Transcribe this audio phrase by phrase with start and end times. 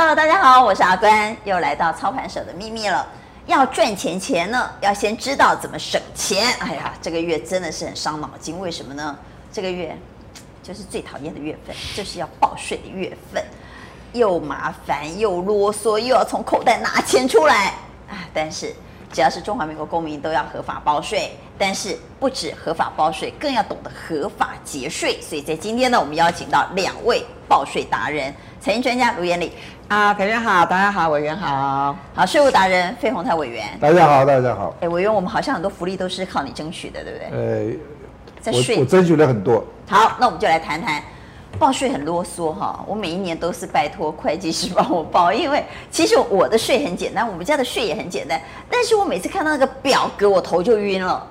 [0.00, 3.06] Hello，大家好，我是阿关，又来到操盘手的秘密了。
[3.44, 6.50] 要赚钱钱呢，要先知道怎么省钱。
[6.58, 9.14] 哎呀，这个月真的是很伤脑筋，为什么呢？
[9.52, 9.94] 这个月
[10.62, 13.44] 就是最讨厌的月份，就是要报税的月份，
[14.14, 17.66] 又麻烦又啰嗦，又要从口袋拿钱出来。
[18.08, 18.74] 啊，但是
[19.12, 25.20] 只要是中华民国公民都要合法报税，但是不止合法报税，更要懂得合法节税。
[25.20, 28.34] 所以在今天呢，我们邀请到两位报税达人。
[28.60, 29.50] 财经专家卢妍理
[29.88, 34.76] 啊，委员好，大家好，委员好，好，税务达人费鸿泰委员，大家好，大家好。
[34.82, 37.28] 哎，委员，我们好像很多福利都是靠你争取的，对不对？
[37.32, 37.72] 呃，
[38.38, 39.64] 在税我，我争取了很多。
[39.88, 41.02] 好，那我们就来谈谈
[41.58, 42.84] 报税很啰嗦哈。
[42.86, 48.38] 我每一年都是拜托会计师帮我报，因为其实我的税很简单，我们家的税也很简单，
[48.70, 51.26] 但是我每次看到那个表格，我头就晕了。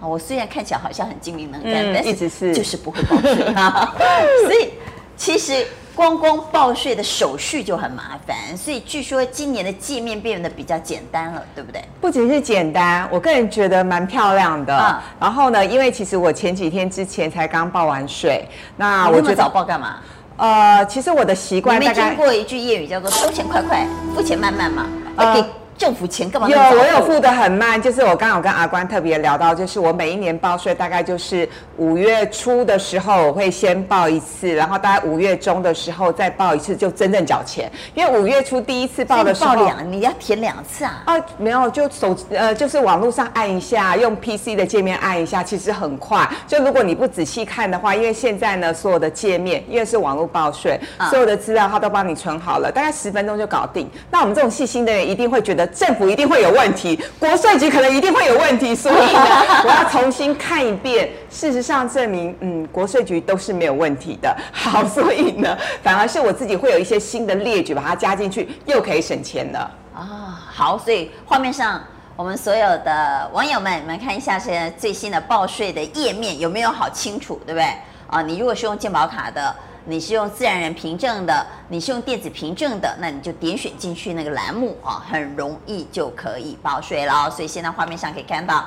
[0.00, 3.94] 啊，我虽然看起来好像很精明能干，嗯、但是一直是就是不会报税啊。
[4.44, 4.70] 所以
[5.16, 5.64] 其实。
[5.94, 11.82] 光光报税的手续就很麻烦，所以据说今年的界面变得比较简单了，对不对？
[12.00, 14.76] 不仅是简单，我个人觉得蛮漂亮的。
[14.76, 19.96] 嗯、然后呢，因为其实我前几天之前才刚报完税，那我这么早报干嘛？
[20.38, 24.86] 呃，其实我的习惯大概没听过一句谚语叫做“收钱快快，付钱慢慢”嘛。
[25.16, 25.46] 呃
[25.82, 26.48] 政府钱干嘛？
[26.48, 37.68] 有，我有付的很慢，就是我刚好跟阿关特别聊到，就是我每一年报税大概就是五月初的时候我会先报一次，然后大概五月中的时候再报一次，就真正缴钱。
[37.94, 41.02] 因为五月初第一次报的时候，报两，你要填两次啊？
[41.04, 46.30] 啊，没有，就手呃，就是网络上按一下，用 PC 的界面按一下，其实很快。
[46.46, 50.78] 就如果你不仔细看的话，因为现在呢，所有的界面因为是网络报税，
[51.10, 53.90] 所有的资料它都帮你存好了，大概十分钟就搞定。
[54.12, 55.68] 那我们这种细心的人一定会觉得。
[55.74, 61.10] 政府一定会有问题，国税局可能一定会有问题，所以呢，我要重新看一遍。
[61.30, 64.36] 事实上证明，嗯，国税局都是没有问题的。
[64.52, 69.70] 好，所以呢，反而是我自己会有一些新的列举，把它加进去，又可以省钱了。
[69.94, 71.82] 啊，好，所以画面上
[72.16, 77.66] 我们所有的网友们，你们看一下现在最新的报税的页面有没有好清楚，对不对？
[78.08, 79.54] 啊，你如果是用健保卡的。
[79.84, 87.28] 你是用自然人凭证的，你是用电子凭证的，那你就点选进去那个栏目啊，很容易就可以报税了。
[87.28, 88.64] 所以现在画面上可以看到，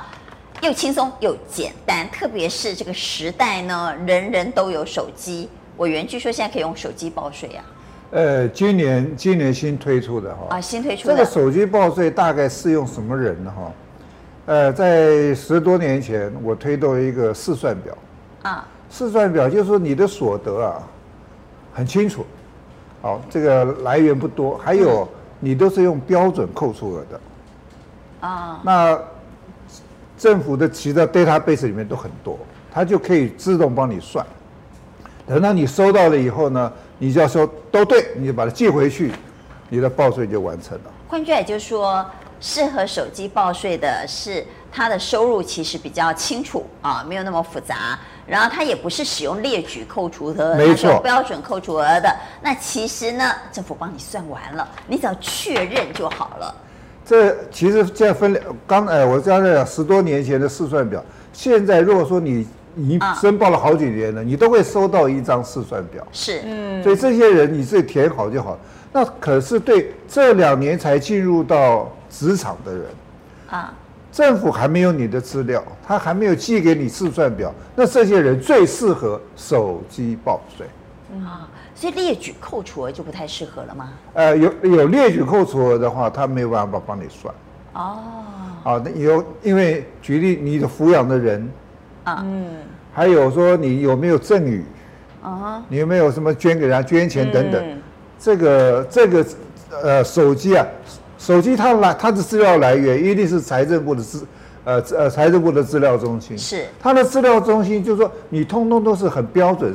[0.61, 5.49] 又轻松又简单，特别是这个时代呢，人人都有手机。
[5.77, 7.63] 我原据说现在可以用手机报税呀？
[8.11, 13.53] 呃，今年今年新推出的哈，啊，新推出的这个手机报税大概适用什么人呢？
[13.55, 13.71] 哈，
[14.47, 17.97] 呃，在十多年前我推动一个试算表
[18.43, 20.83] 啊，试算表就是说你的所得啊。
[21.75, 22.25] 很清楚，
[23.01, 25.05] 好，这个来源不多，还有
[25.41, 27.19] 你都是用标准扣除额的，
[28.21, 28.97] 啊，那
[30.17, 32.39] 政府的其他 database 里面都很多，
[32.71, 34.25] 它就可以自动帮你算，
[35.27, 39.11] 等到你收到了以后呢，你就要说都对，你就把它寄回去，
[39.67, 40.83] 你的报税就完成了。
[41.09, 42.05] 换句话就是说，
[42.39, 47.99] 适合手机报税的是它的收入其实比较清楚啊，没有那么复杂。
[48.27, 52.15] 然后它也不是使用列举扣除额，没错，标准扣除额的。
[52.41, 56.55] 那其实呢，政府帮你算完了，你只要确认就好了。
[57.05, 66.05] 这其实这样分两，刚哎，我刚才讲十多年前的试算表，现在如果说你你申报了好几年了，你都会收到一张试算表。
[66.11, 66.81] 是，嗯。
[66.81, 68.57] 所以这些人你自己填好就好。
[68.91, 72.85] 那可是对这两年才进入到职场的人，
[73.49, 73.73] 啊。
[74.15, 80.65] 政府还没有你的资料，他还没有寄给你试算表，那这些人最适合手机报税。
[81.19, 83.89] 啊、嗯，所以列举扣除额就不太适合了吗？
[84.13, 87.35] 呃，有有列举扣除额的话，他没有办法帮你算。
[87.73, 87.99] 哦。
[88.63, 91.51] 啊，那有因为举例你的抚养的人，
[92.05, 92.55] 啊，嗯，
[92.93, 94.63] 还有说你有没有赠与，
[95.21, 97.81] 啊，你有没有什么捐给人家捐钱等等，嗯、
[98.17, 99.25] 这个这个
[99.83, 100.65] 呃手机啊。
[101.25, 104.27] 手机它来，它的资料来源一定是财政部的资，
[104.63, 106.37] 呃呃财政部的资料中心。
[106.37, 106.67] 是。
[106.79, 109.73] 它的资料中心就是说，你通通都是很标准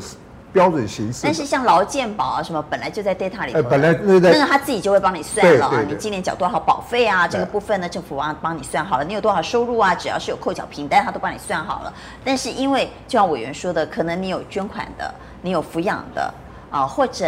[0.52, 1.22] 标准形式。
[1.24, 3.60] 但是像劳健保啊什么，本来就在 data 里头。
[3.64, 4.30] 本来对对。
[4.30, 7.26] 那个他自己就会帮你算了啊，你今年缴多少保费啊？
[7.26, 9.04] 这个部分呢，政府帮帮你算好了。
[9.04, 9.92] 你有多少收入啊？
[9.92, 11.92] 只要是有扣缴凭单，他都帮你算好了。
[12.24, 16.32] 但是因为就像委员说的，可能你有捐款的，你有抚养的
[16.70, 17.26] 啊，或者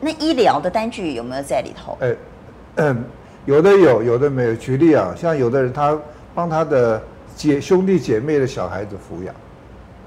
[0.00, 1.98] 那医疗的单据有没有在里头？
[2.00, 2.14] 呃，
[2.76, 3.04] 嗯。
[3.46, 4.54] 有的有，有的没有。
[4.56, 5.96] 举例啊，像有的人他
[6.34, 7.00] 帮他的
[7.34, 9.34] 姐兄弟姐妹的小孩子抚养，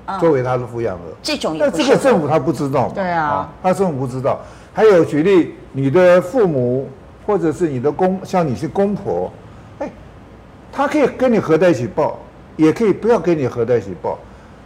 [0.05, 1.01] 嗯、作为他的抚养额。
[1.23, 2.93] 这种那这个政府他不知道嘛？
[2.93, 4.39] 对啊，啊，他政府不知道。
[4.73, 6.89] 还有举例，你的父母
[7.25, 9.31] 或者是你的公，像你是公婆，
[9.79, 9.89] 哎，
[10.71, 12.19] 他可以跟你合在一起报，
[12.57, 14.19] 也可以不要跟你合在一起报，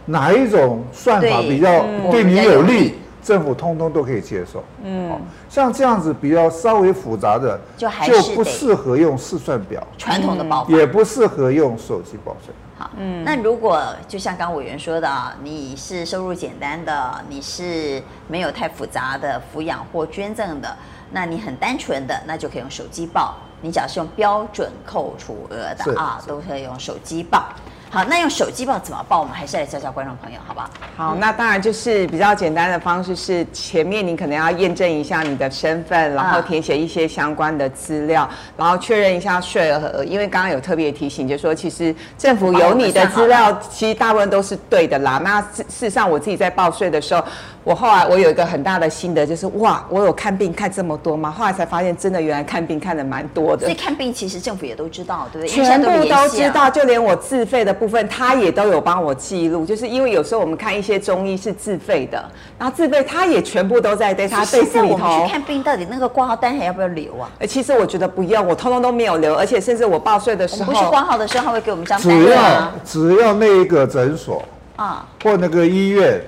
[0.04, 2.94] 哪一种算法比较对你有利？
[3.24, 4.62] 政府通通都可以接受。
[4.84, 5.18] 嗯，
[5.48, 12.54] 像这样子比较稍微复杂的，就还就不适合用试算表，传统的报，也不适合用手机报税。
[12.76, 20.76] 好，嗯，那如果就像刚委员说的啊，你是收入简单的，你是没有太复杂的抚养或捐赠的，
[21.12, 23.36] 那你很单纯的，那就可以用手机报。
[23.60, 27.46] 你只要是用标准扣除额的啊，都可以用手机报。
[27.94, 29.20] 好，那用手机报怎么报？
[29.20, 30.68] 我们还是来教教观众朋友，好不好？
[30.96, 40.02] 好，那当然就是比较简单的方式是，前面你可能要验证一下你的身份，然后填写一些相关的资料，然后确认一下税额。
[40.04, 45.20] 因为刚刚有特别提醒，就说其实政府有你的资料，其实大部分都是对的啦。
[45.22, 47.24] 那事实上，我自己在报税的时候。
[47.64, 51.30] 我后来我有一个很大的心得，就是哇，我有看病看这么多吗？
[51.30, 53.62] 后来才发现，真的原来看病看的蛮多的。
[53.62, 55.64] 所以看病其实政府也都知道，对不对？
[55.64, 59.64] 全部都知道，就连我自费的部分，他也都有帮我记录。
[59.64, 62.22] 就是因为有时候我们看一些中医是自费的，
[62.58, 64.92] 然后自费他也全部都在 database 里头。
[64.92, 67.30] 我们去看病，到底那个挂号单还要不要留啊？
[67.48, 72.10] 其实我觉得不用，我通通都没有留，而且甚至我报税的时候，不是挂号的时候，他会给我们张单。
[72.10, 74.44] 只要只要那一个诊所
[74.76, 76.20] 啊，或那个医院。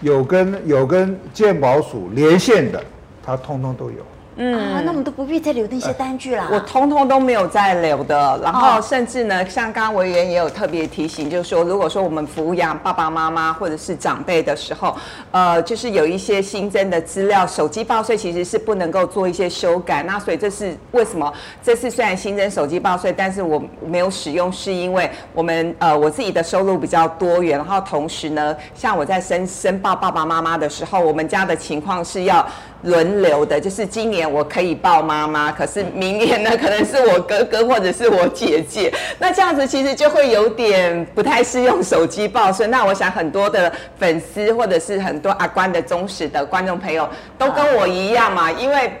[0.00, 2.82] 有跟有跟鉴宝署连线的，
[3.22, 3.98] 他通通都有。
[4.36, 6.48] 嗯，啊，那我们都不必再留那些单据啦。
[6.50, 8.40] 我通通都没有再留的。
[8.42, 14.96] 然后甚至呢，像刚刚委员也有特别提醒，就是说，如果说我们抚养爸爸妈妈或者是长辈的时候，
[15.30, 20.02] 呃，就是有一些新增的资料，手机报税其实是不能够做一些修改。
[20.04, 21.30] 那所以这是为什么？
[21.62, 32.46] 这次虽然新增手机报税，但是我没有使用，是因为我们呃我自己的收入比较多元，然后同时呢，像我在申申报爸爸妈妈的时候，我们家的情况是要。
[32.82, 38.92] 轮流的，就是今年我可以抱妈妈，可是明年呢，可能是我哥哥或者是我姐姐。
[39.18, 42.66] 那这样子其实就会有点不太适用手机报税。
[42.66, 48.92] 那我想很多的粉丝或者是很多阿关的忠实的观众朋友都跟我一样嘛，因为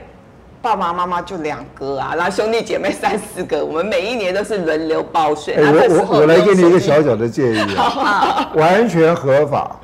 [0.60, 5.54] 爸爸妈妈就两个啊，然后兄弟姐妹三四个，我们每一年都是轮流报税。
[5.54, 9.74] 欸、我我我来给你一个小小的建议啊， 完全合法。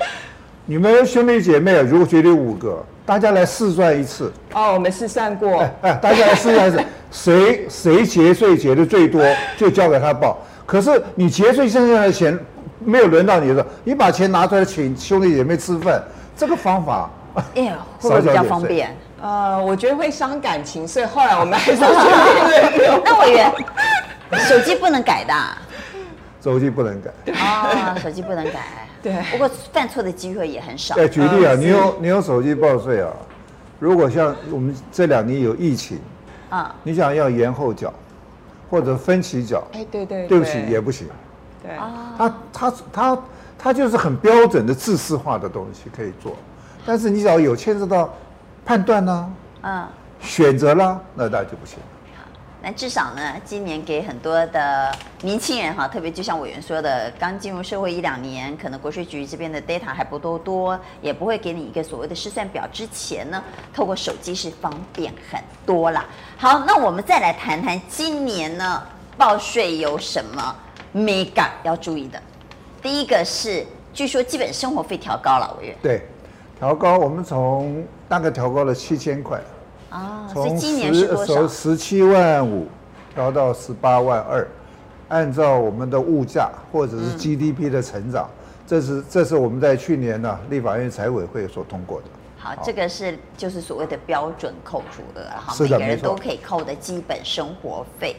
[0.65, 2.85] 你们兄弟姐妹如果决定五个。
[3.07, 5.61] 大家来试算一次哦，我们试算过。
[5.61, 9.23] 哎哎，大家来试算一次， 谁谁节税节的最多，
[9.55, 10.37] 就交给他报。
[10.65, 12.37] 可是你节税剩下的钱
[12.79, 16.03] 没有轮到你的时候，你把钱拿出来请兄弟姐妹吃饭，
[16.35, 17.09] 这个方法，
[17.55, 18.93] 哎呀， 会不会比较方便？
[19.21, 23.49] 呃，我觉得会伤感情，所以后来我们还是决那委员，
[24.49, 25.33] 手机不能改的。
[26.43, 27.09] 手机不能改。
[27.33, 28.86] 啊、哦，手机不能改。
[29.01, 30.95] 对，不过犯错的机会也很少。
[30.95, 33.11] 哎，举例啊，你有你有手机报税啊，
[33.79, 35.99] 如果像我们这两年有疫情，
[36.49, 37.93] 啊，你想要延后缴，
[38.69, 40.39] 或者分期缴，哎，对对，对。
[40.39, 41.07] 不起也不行。
[41.61, 41.71] 对，
[42.17, 43.19] 他他他
[43.57, 46.35] 他就是很标准的制式化的东西可以做，
[46.85, 48.13] 但是你只要有牵涉到
[48.65, 49.87] 判断呢，嗯，
[50.19, 51.79] 选择啦，那那就不行。
[52.67, 62.67] 但至少呢，今年给很多的年轻人哈，特别就像委员说的，刚进入社会一两年，可能国税局这边的 data 还不多多，也不会给你一个所谓的试算表。
[62.73, 63.41] 之前呢，
[63.73, 66.05] 透过手机是方便很多啦。
[66.35, 68.83] 好，那我们再来谈谈今年呢，
[69.15, 70.53] 报税有什么
[70.93, 72.21] mega 要注意的？
[72.81, 75.75] 第一个是，据说基本生活费调高了，委员。
[75.81, 76.01] 对，
[76.59, 79.39] 调高，我们从大概调高了七千块。
[79.97, 82.67] 啊，从十从十七万五
[83.15, 84.47] 调到十八万二，
[85.07, 92.05] 按照我们的物价或者是 GDP 的成长，嗯、这是这是我们在去年呢立法院财委会所通过的。
[92.37, 98.15] 好，这个是就是所谓的标准扣除额，哈，每个人都可以扣的基本生活费。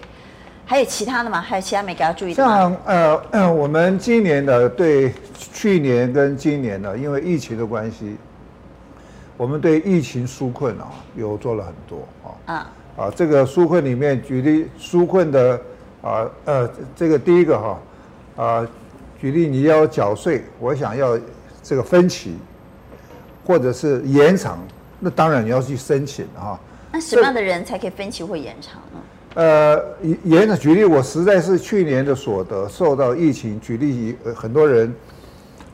[0.67, 1.41] 还有其他的吗？
[1.41, 2.59] 还有其他没给他注意的吗？
[2.59, 5.15] 像呃，呃，我们今年的对
[5.53, 8.17] 去年跟今年呢，因为疫情的关系。
[9.39, 12.55] 我们对疫情纾困啊，有做了很多啊。
[12.55, 15.61] 啊啊，这个纾困里面举例纾困的
[16.03, 17.79] 啊呃，这个第一个哈
[18.37, 18.69] 啊，
[19.21, 21.17] 举例你要缴税，我想要
[21.63, 22.37] 这个分期，
[23.47, 24.59] 或者是延长，
[24.99, 26.59] 那当然你要去申请哈。
[26.91, 29.01] 那什么样的人才可以分期或延长呢？
[29.35, 29.81] 呃，
[30.25, 34.93] 延长举例，我实在是去年的所得受到疫情，举例很多人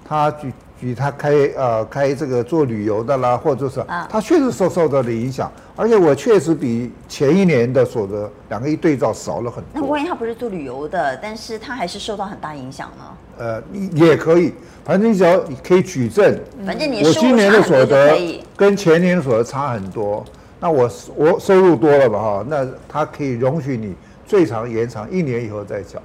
[0.05, 0.53] 他举。
[0.85, 9.71] 比他开呃开这个做旅游的啦，或者是他确实受受到了影响，而且我确实比前一年的所得两个一对照少了很多。
[9.73, 13.05] 那万一他不是做旅游的，但是他还是受到很大影响呢？
[13.39, 13.63] 呃，
[13.95, 14.53] 也可以，
[14.85, 20.23] 反正你只要可以举证，反正你我今年的所得跟前年的所得差很多，
[20.61, 23.95] 那我我收入多了吧哈，那他可以容许你
[24.27, 25.99] 最长延长一年以后再缴，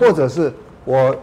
[0.00, 0.50] 或者是
[0.86, 1.14] 我。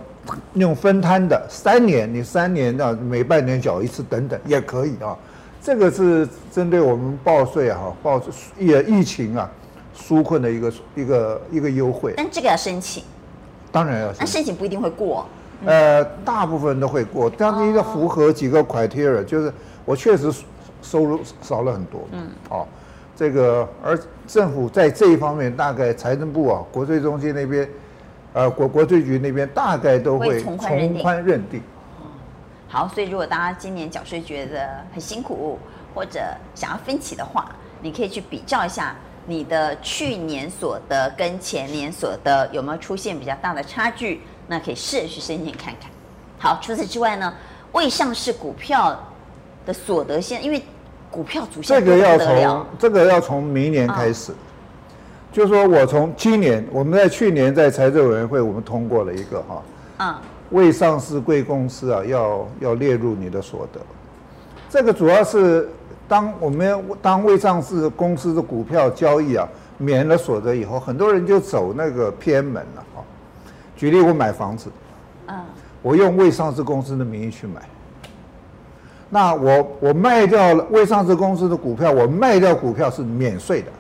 [0.54, 5.18] 用分摊的三年，你三年啊，每半年缴一次等等也可以啊。
[5.62, 8.22] 这个是针对我们报税哈，报
[8.58, 9.50] 也疫情啊，
[9.96, 12.14] 纾困的一个一个一个优惠。
[12.18, 13.04] 但这个要申请，
[13.72, 14.20] 当然要申请。
[14.22, 15.26] 那申请不一定会过。
[15.64, 19.54] 呃，大部分都会过，但是要符合几个 criteria，就是
[19.86, 20.34] 我确实
[20.82, 22.02] 收入少了很多。
[22.12, 22.28] 嗯。
[22.50, 22.68] 哦，
[23.16, 27.70] 这个而政府在这一方面，大概财政部啊、国税中心那边，
[28.34, 31.62] 呃，国国税局那边大概都会从宽认定。
[32.68, 35.60] 好，所以如果大家今年缴税觉得很辛苦，
[35.94, 36.22] 或者
[36.56, 37.50] 想要分期的话，
[37.82, 38.96] 你可以去比较一下
[39.28, 45.92] 你的去年所得跟前年所得有没有出现比较大的差距，那可以试着去申请看看。
[46.40, 47.34] 好，除此之外呢，
[47.74, 48.98] 未上市股票
[49.66, 50.64] 的所得现，因为
[51.12, 54.36] 股票主线这个要从这个要从明年开始，哦、
[55.32, 59.64] 就是说我从今年我们在去年在财政委员会我们通过了一个哈，
[60.00, 60.16] 嗯。
[60.52, 63.80] 未上市贵公司啊，要要列入你的所得。
[64.70, 65.70] 这个主要是
[66.10, 69.48] 当我们当未上市公司的股票交易啊，
[69.78, 73.00] 免了所得以后，很多人就走那个偏门了啊。
[73.78, 74.70] 举例，我买房子，
[75.82, 77.62] 我用未上市公司的名义去买，
[79.10, 83.72] 那我我卖掉了未上市公司的股票，我卖掉股票是免税的，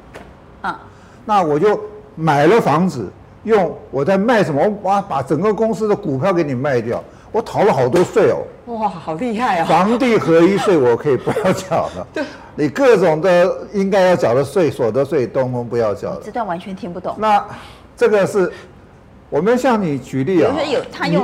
[1.25, 1.79] 那我就
[2.15, 3.09] 买了房子。
[3.43, 4.61] 用我在卖什么？
[4.83, 8.37] 哇，把整个公司的股票给你卖掉，我逃了好多税哦！
[8.75, 9.65] 哇，好厉害啊！
[9.65, 12.07] 房地合一税我可以不要缴了。
[12.13, 12.23] 对，
[12.53, 16.15] 你各种的应该要缴的税，所得税通通不要缴。
[16.23, 17.15] 这段完全听不懂。
[17.17, 17.43] 那
[17.97, 18.53] 这个是，
[19.27, 20.53] 我们向你举例啊。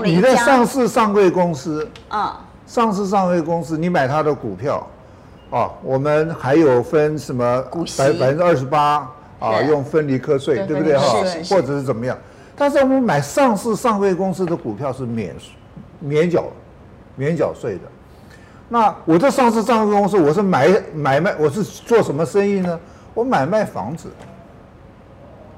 [0.03, 4.87] 你在上市上柜公司啊，上市上柜公司，你买他的股票，
[5.51, 7.63] 啊，我们还有分什么
[7.95, 9.07] 百百分之二十八。
[9.39, 11.23] 啊，用分离课税，对不对哈？
[11.49, 12.17] 或者是怎么样？
[12.55, 15.35] 但是我们买上市上柜公司的股票是免
[15.99, 16.45] 免缴
[17.15, 17.81] 免缴税的。
[18.67, 22.79] 那我这上市上柜公司，我是买买卖，我是做什么生意呢？
[23.13, 24.09] 我买卖房子。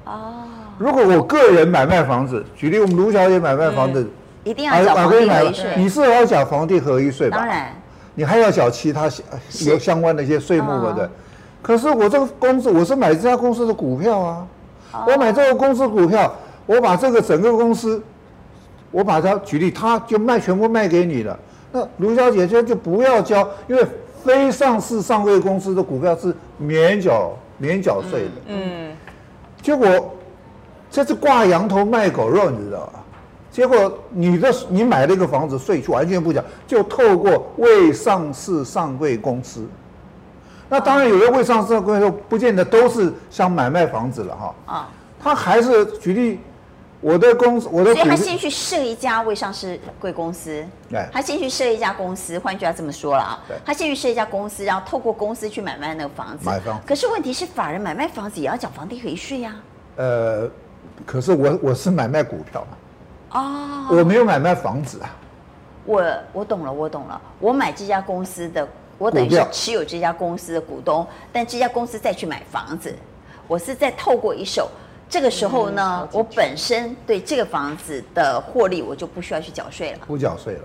[0.06, 0.44] 哦。
[0.78, 4.10] 如果我个人买卖房子，举例我们卢小姐买卖房子，
[4.44, 5.74] 一定要缴房地合一税。
[5.78, 7.38] 你是要缴房地合一税吧？
[7.38, 7.70] 当然。
[8.16, 9.10] 你还要缴其他
[9.66, 10.94] 有相关的一些税目的。
[10.94, 11.10] 对。
[11.62, 14.48] 可是我这个公司，我是买这家公司的股票啊。
[15.06, 16.34] 我买这个公司股票，
[16.66, 18.02] 我把这个整个公司，
[18.92, 21.38] 我把它举例，他就卖全部卖给你了。
[21.72, 23.86] 那卢小姐就就不要交，因为
[24.24, 28.32] 非上市上柜公司的股票是免缴免缴税的。
[28.48, 28.92] 嗯。
[29.62, 30.16] 结果
[30.90, 32.94] 这是挂羊头卖狗肉，你知道吧？
[33.52, 39.68] 结果你的你买了一个房子，税就完全不缴，就透过未上市上柜公司。
[40.70, 44.56] 那当然，有些未上市的公司不见得都是想买卖房子了哈。
[44.68, 46.40] 啊，他还是举例，
[47.02, 47.92] 我的公司，我的。
[47.92, 50.64] 所以他先去设一家未上市贵公司。
[50.88, 51.04] 对。
[51.12, 53.40] 他先去设一家公司，换句话这么说了啊。
[53.48, 53.58] 对。
[53.66, 56.46] 他先去设一家公司，然后透过公司去买卖那个房子。
[56.46, 56.80] 买房。
[56.86, 59.56] 可是问题是，法人买卖房子也要缴房地合一税呀。
[59.96, 60.48] 呃，
[61.04, 63.40] 可是我我是买卖股票嘛。
[63.40, 63.88] 哦。
[63.98, 65.10] 我没有买卖房子啊。
[65.84, 68.68] 我我懂了，我懂了，我买这家公司的。
[69.00, 72.94] 我等于是持有这家公司的股东，但这家公司再去买房子，
[73.48, 74.70] 我是在透过一手。
[75.10, 80.00] 这个时候呢，我本身对这个房子的获利，我就不需要去缴税了。
[80.06, 80.62] 不缴税了。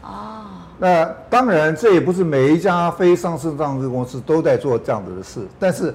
[0.00, 0.44] 哦。
[0.78, 5.94] 那当然，这也不是每一家非上市上市公司都在做这样子的事，但是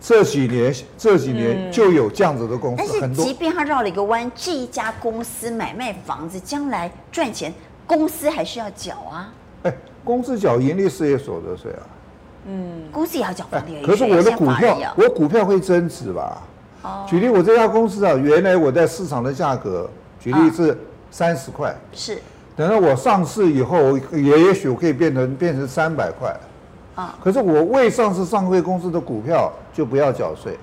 [0.00, 3.16] 这几年这几年就有这样子的公司很多。
[3.16, 7.52] 但是，即便他绕了一个弯，这一家公司买卖房子将来赚钱，
[7.86, 9.34] 公司还是要缴啊。
[9.64, 9.74] 哎。
[10.04, 11.82] 公司缴盈利事业所得税啊，
[12.46, 13.86] 嗯，公司也要缴房地合一税。
[13.86, 16.42] 可是我的股票，我股票会增值吧？
[16.82, 17.06] 哦。
[17.08, 19.88] 举例，我这家公司啊，原来我在市场的价格，
[20.20, 20.76] 举例是
[21.10, 22.18] 三十块，是。
[22.54, 26.36] 等到我上市以后，也也许我可以变成变成三百块，
[26.94, 27.16] 啊。
[27.24, 30.56] 可是我未上市上柜公司的股票就不要缴税，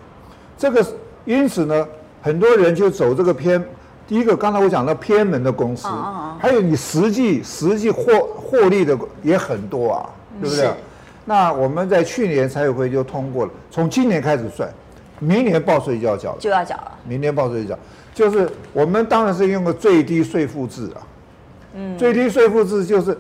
[0.58, 0.86] 这个
[1.26, 1.88] 因此呢，
[2.22, 3.64] 很多人就走这个偏。
[4.12, 5.88] 第一个，刚才我讲到偏门的公司，
[6.38, 8.04] 还有你实际实际获
[8.36, 10.10] 获利的也很多啊，
[10.42, 10.70] 对不对？
[11.24, 14.70] 那我们在去年财委会就通过了，从今年开始算，
[15.20, 16.92] 明年报税就要缴了，就要缴了。
[17.06, 17.80] 明年报税就缴，
[18.14, 21.00] 就是我们当然是用个最低税负制啊。
[21.76, 21.98] 嗯。
[21.98, 23.18] 最低税负制就是，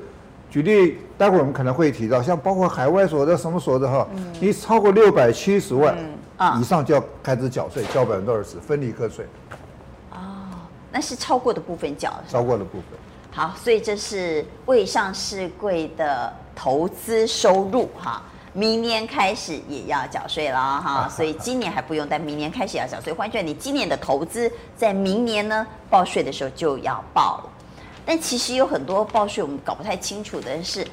[0.49, 4.05] 举例，待会儿我们可能会提到，像包括海外所得什么所得哈，
[4.41, 5.95] 你超过六百七十万
[6.59, 9.25] 以上就要开始缴税，交百分之二十分离课税。
[11.01, 12.83] 那是超过的部分缴，超过的部分。
[13.31, 18.21] 好，所以这是未上市柜的投资收入哈，
[18.53, 23.11] 明年开始也要缴税了哈， 所以今年还不用，但明年开始也要缴税。
[23.11, 27.49] 换句话说，你今年的投资在明年呢报税的时候就要报了。
[28.05, 30.85] 但其实有很多报税我们搞不太清楚的是，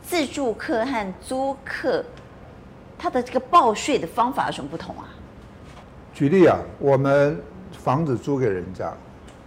[0.00, 2.04] 自住客和租客，
[2.96, 5.10] 他的这个报税的方法有什么不同啊？
[6.14, 7.42] 举例啊，我们
[7.72, 8.92] 房子租给人家，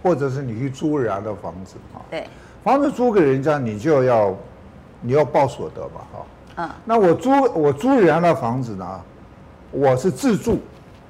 [0.02, 2.24] 或者是你去租人家的房子啊，对，
[2.62, 4.34] 房子租给人家，你就要
[5.00, 6.26] 你要报所得嘛，哈，
[6.56, 9.00] 嗯，那我租我租人家的房子呢，
[9.70, 10.58] 我是自住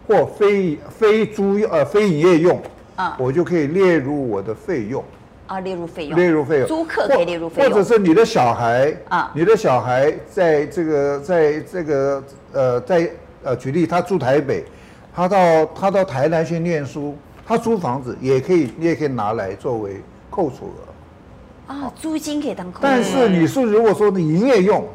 [0.07, 2.61] 或非非租呃非营业用，
[2.97, 5.05] 啊，我就可以列入我的费用。
[5.47, 13.11] 啊，列入费用，列入费用，租客可以列入费用，或者是你的小孩啊，你的小孩在这个，在这个，呃，在
[13.43, 14.65] 呃，举例，他住台北，
[15.13, 17.17] 他到他到台南去念书，
[17.51, 21.75] 他租房子也可以，你也可以拿来作为扣除额。
[21.75, 22.83] 啊，租金可以当扣除。
[22.85, 24.87] 但是你是如果说你营业用，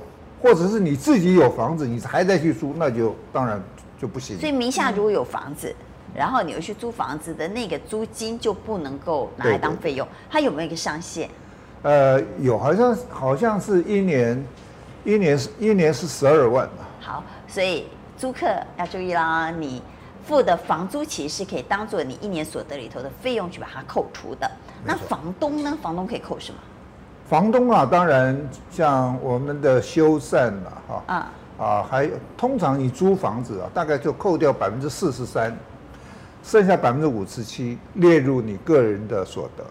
[0.41, 3.61] 或者是你自己有房子，你还在去租，那就当然
[4.01, 4.39] 就不行。
[4.39, 5.67] 所以名下如果有房子。
[5.67, 5.85] 嗯
[6.15, 11.29] 然后你又去租房子的那个租金就不能够拿来当费用，它有没有一个上限？
[11.81, 14.45] 呃，有，好像好像是一年，
[15.03, 16.87] 一年是一年是十二万吧。
[17.01, 18.47] 好，所以租客
[18.77, 19.81] 要注意啦，你
[20.25, 24.49] 付的房租其实是可以当做你一年所得里头的费用去把它扣除的。
[24.83, 25.77] 那房东呢？
[25.81, 26.59] 房东可以扣什么？
[27.29, 28.37] 房东啊，当然
[28.69, 35.55] 像我们的修缮了哈啊啊，还通常你租房子啊，大概就扣掉百分之四十三。
[36.43, 39.65] 剩下百分之五十七列入你个人的所得，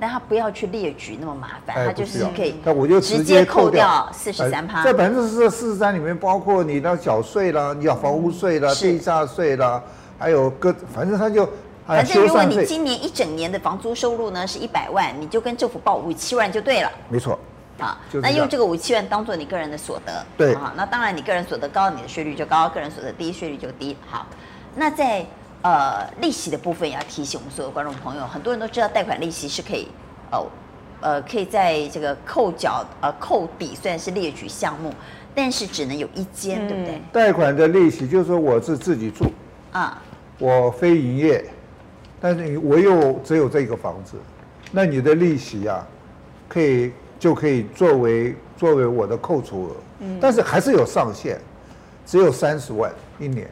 [0.00, 4.84] 那他不要去列举那么麻烦，他就是可以，那我就直接扣掉四十三趴。
[4.84, 9.82] 在百分之四四十三里面，包括你的缴税啦，你要房屋税啦、地价税啦，
[10.16, 11.48] 还有各，反正他就，
[11.84, 16.92] 反正如果你今年一整年的房租收入呢是一百万，你就跟政府报五七万就对了。
[17.08, 17.36] 没错，
[17.78, 23.96] 啊，那用这个五七万当做你个人的所得，对，啊，那当然你个人所得高，你的税率就高；个人所得低，税率就低。
[24.06, 24.24] 好，
[24.76, 25.26] 那在。
[25.62, 29.88] 呃，利息的部分也要提醒我们所有观众朋友，很多人都知道贷款利息是可以，
[30.30, 30.46] 哦，
[31.00, 34.94] 呃，可以在这个扣缴呃扣抵，虽然是列举项目，
[35.34, 37.02] 但是只能有一间，嗯、对不对？
[37.12, 39.26] 贷款的利息就是说我是自己住
[39.72, 40.00] 啊，
[40.38, 41.44] 我非营业，
[42.20, 44.16] 但是你我又只有这个房子，
[44.70, 45.84] 那你的利息啊，
[46.48, 51.36] 可以就可以作为作为我的扣除额，嗯，但是还是有上限，
[52.06, 53.50] 只有三十万一年。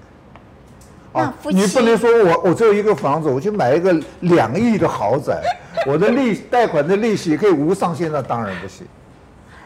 [1.16, 5.42] 啊，你不能说我我只有一个房子，我去买一个两亿的豪宅，
[5.86, 8.86] 我的利贷款的利息可以无上限，那当然不行。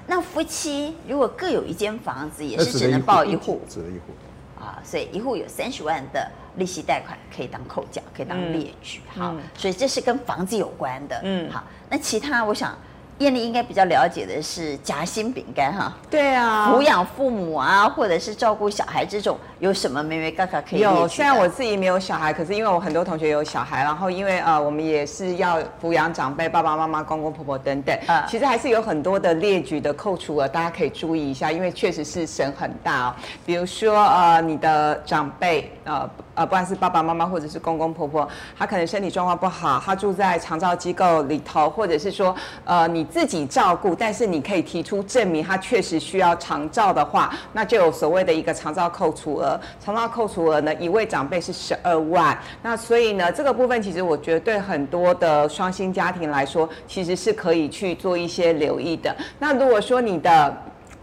[0.07, 4.13] 那夫妻如果各有一间房子，也是只能报一户，只能一户。
[4.59, 9.01] 啊，所以一户有三十万的利息贷款可以当扣缴，可以当列举。
[9.17, 11.21] 嗯、好，所以这是跟房子有关的。
[11.25, 12.77] 嗯，好，那其他我想。
[13.21, 20.81] 燕俐应该比较了解的是夹心饼干哈，对啊，抚养父母啊，或者是照顾小孩这种，有什么眉眉嘎嘎可以？
[20.81, 33.15] 有，虽然我自己没有小孩，可是因为我很多同学有小孩，然后因为呃，我们也是要抚养长辈，爸爸妈妈、公公婆婆等等，呃，其实还是有很多的列举的扣除额，大家可以注意一下，因为确实是省很大哦。
[33.45, 36.11] 比如说呃，你的长辈呃。
[36.37, 38.26] 呃，不管是爸爸妈妈或者是公公婆婆，
[38.57, 49.61] 他可能身体状况不好，他住在长照机构里头，或者是说，呃，你自己照顾，但是你可以提出证明他确实需要长照的话，那就有所谓的一个长照扣除额。
[49.85, 52.38] 长照扣除额呢，一位长辈是十二万。
[52.62, 59.14] 那所以呢，这个部分其实我觉得对很多的双薪家庭来说，其实是可以去做一些留意的。
[59.38, 60.57] 那如果说你的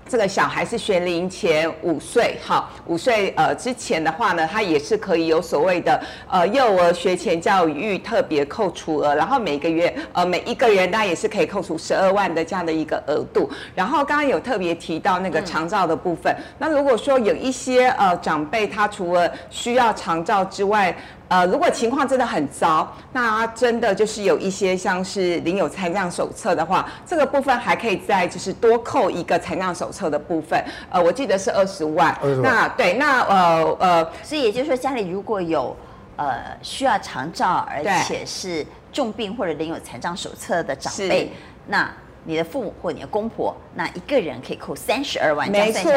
[0.09, 13.49] 这个小孩是学龄前五岁，好，五岁呃之前的话呢，他也是可以有所谓的呃幼儿学前教育特别扣除额，然后每个月呃每一个人大家也是可以扣除十二万的这样的一个额度。
[13.75, 20.95] 然后刚刚有特别提到那个长照的部分，嗯、那如果说有一些呃长辈他除了需要长照之外，
[21.29, 30.63] 呃，如果情况真的很糟，那真的就是有一些像是领有残障手册的话，这个部分还可以再就是多扣一个残障手册的部分。
[30.89, 32.17] 呃，我记得是二十万。
[32.21, 32.43] 二十万。
[32.43, 35.75] 那对，那呃呃，所以也就是说，家里如果有
[36.15, 41.31] 呃需要长照，而且是重病或者领有残障手册的长辈，
[41.67, 41.89] 那。
[42.29, 45.89] 你的父母或你的公婆，那一个人可以扣三十二万，没错，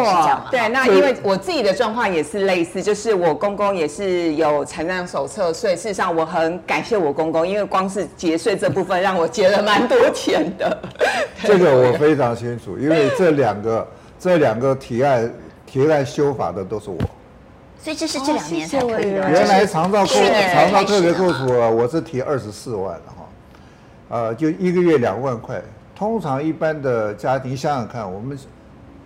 [0.49, 0.69] 对。
[0.69, 10.79] 那因为我自己的状况也是类似，就是我公公也是有残障手册，所以事实上我很感谢我公公，因为光是节税这部分让我节了蛮多钱的。
[11.43, 15.35] 这个我非常清楚，因为这两个 这两个提案
[15.67, 16.99] 提案修法的都是我，
[17.83, 19.29] 所以这是这两年才可以的。
[19.29, 23.27] 原来长照扣长照特别扣除啊，我是提二十四万的哈，
[24.11, 25.61] 呃，就一个月两万块。
[26.01, 28.39] 通常一般的家庭，想想看，我们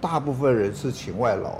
[0.01, 1.59] 大部分人是请外劳，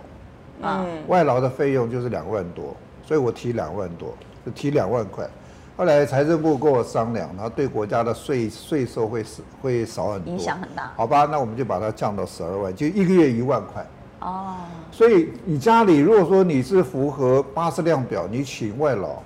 [0.65, 2.73] 啊，外劳的费用就是两万多，
[3.05, 4.15] 所以我提两万多，
[4.47, 5.29] 就提两万块。
[5.77, 9.25] 后来财政部跟我商量，然后对国家的税税收会
[9.61, 10.93] 会少很多，影响很大。
[10.95, 13.85] 好吧，那我们就把它降到十二万，就一个月一万块。
[14.21, 14.55] 哦。
[14.93, 19.17] 所以你家里如果说你是符合巴氏量表，你请外劳，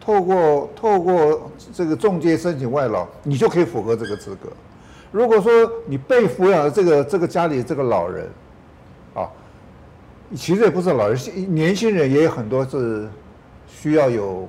[0.00, 4.48] 透过透过这个中介申请外劳，你就可以符合这个资格。
[5.12, 5.52] 如果说
[5.86, 8.28] 你被抚养的这个这个家里这个老人，
[9.14, 9.28] 啊，
[10.34, 11.18] 其实也不是老人，
[11.54, 13.08] 年轻人也有很多是
[13.68, 14.48] 需要有。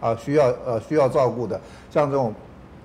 [0.00, 2.32] 啊，需要呃需要照顾的，像这种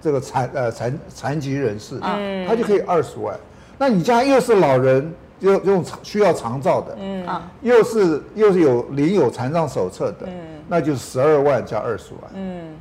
[0.02, 3.40] 这个残呃残残疾人士，嗯，他就可以二十万。
[3.78, 7.24] 那你家又是老人，又用需要长照的，嗯。
[7.28, 10.34] 啊，又是又是有领有残障手册的，嗯，
[10.68, 12.74] 那就十二万加二十万，嗯，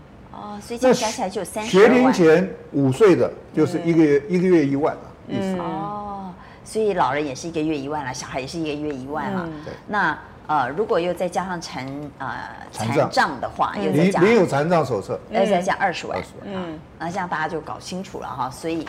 [0.42, 1.88] 哦，所以这样加起来就三十万。
[1.88, 5.56] 学龄前五岁的，就是一个月、嗯、一个月一万啊，意思。
[5.58, 10.18] 哦，所以老人也是一个月一万了，小孩也是一个月一万了，对，那。
[10.48, 11.86] 呃，如果又再加上残
[12.18, 12.28] 呃
[12.72, 18.50] 残障的话，又再加没有残障手册，要再加二十万，嗯，那这样大家就搞清楚了哈。
[18.50, 18.84] 所以，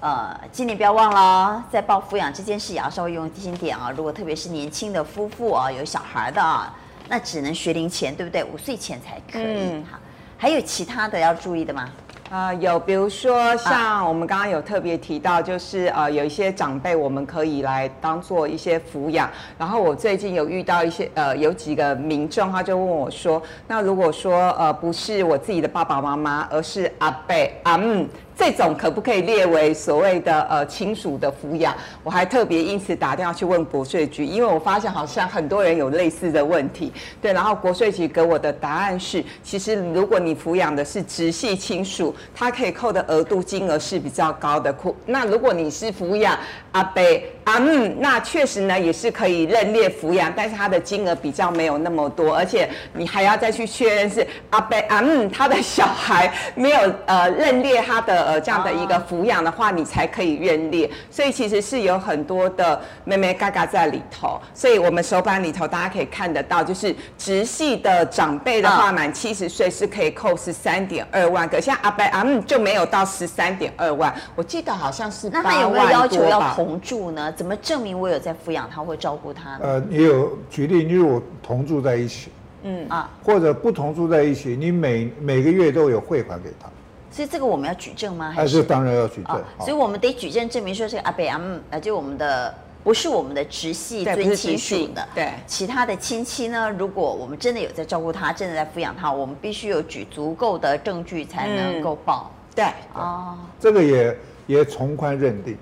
[0.00, 3.90] 呃，今年不要忘了，在报抚养这件事也要稍微用心点啊。
[3.96, 6.74] 如果特别是年轻的夫妇啊，有小孩的啊，
[7.08, 8.42] 那只能学龄前，对不对？
[8.42, 9.98] 五岁前才可以哈。
[10.38, 11.88] 还有其他的要注意的吗？
[12.28, 19.30] 啊、呃，有，比如说像我们刚刚有特别提到，就是呃，有一些长辈我们可以来当做一些抚养。
[19.56, 28.06] 然后我最近有遇到一些呃，有几个民众，他就问我说，那如果说呃，不是我自己的爸爸妈妈，而是阿伯阿姆。
[28.38, 31.74] 这种可不可以列为所谓的呃亲属的抚养？
[32.02, 36.92] 我还特别因此打电话去问国税局，因为我发现好像很多人有类似的问题。
[37.22, 44.74] 对，然后国税局给我的答案是，其实如果你抚养的是直系亲属，他可以扣的额度金额是比较高的。
[45.06, 46.38] 那如果你是抚养
[46.72, 47.02] 阿伯
[47.46, 58.26] 阿姆，那确实呢也是可以认列抚养，但是它的金额比较没有那么多，而且你还要再去确认是阿伯阿姆他的小孩没有呃认列他的。
[58.26, 64.40] 呃，这样的一个抚养的话，你才可以认列，所以其实是有很多的妹妹嘎嘎在里头。
[64.52, 75.30] 所以我们手板里头大家可以看得到，就是直系的长辈的话，满七十岁是可以扣十三点二万，可像阿伯阿姆就没有到十三点二万，我记得好像是。
[75.30, 77.30] 那他有没有要求要同住呢？
[77.36, 79.60] 怎么证明我有在抚养他，或照顾他呢？
[79.60, 82.30] 呃，也有举例，你如果同住在一起，
[82.62, 86.68] 嗯啊，或者不同住在一起，你每每个月都有汇款给他。
[87.10, 88.30] 所以这个我们要举证吗？
[88.30, 89.40] 还是当然要举证。
[89.60, 95.06] 所以我们得举证证明说这个阿伯阿姆，呃，就我们的不是我们的直系尊亲属的。
[95.14, 95.32] 对。
[95.46, 96.70] 其他的亲戚呢？
[96.78, 102.30] 如果我们真的有在照顾他，真的在抚养他，我们必须有举足够的证据才能够报。
[102.54, 102.64] 对。
[102.94, 103.36] 哦。
[103.58, 105.56] 这个也也从宽认定。